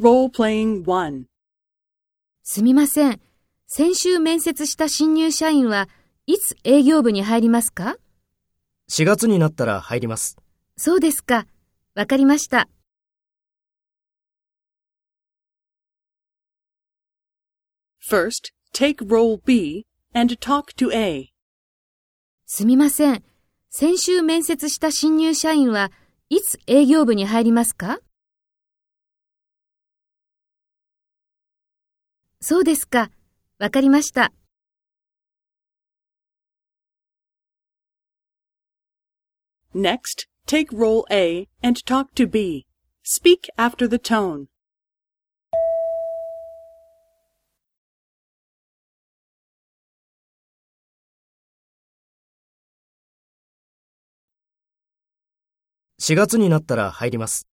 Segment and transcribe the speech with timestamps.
[0.00, 1.24] Role-playing 1.
[2.42, 3.20] すみません。
[3.68, 5.88] 先週面接した新入社員は
[6.26, 7.96] いつ営業部に入りますか
[8.90, 10.36] ？4月になったら入ります。
[10.76, 11.46] そうですか。
[11.94, 12.68] わかりました。
[18.00, 21.28] First, take role B and talk to A.
[22.46, 23.22] すみません。
[23.70, 25.90] 先週面接した新入社員は
[26.28, 27.98] いつ営業部に入りますか？
[32.46, 33.10] そうですか。
[33.58, 34.30] わかりました。
[39.74, 42.66] Next, take role A and talk to B.
[43.02, 44.48] Speak after the tone.
[55.98, 57.53] 4月になったら入ります。